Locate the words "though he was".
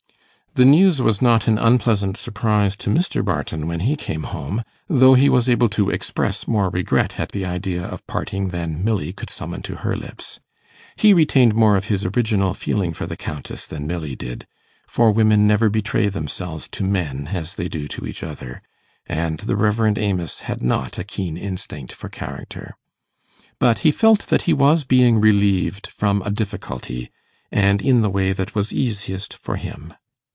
4.89-5.47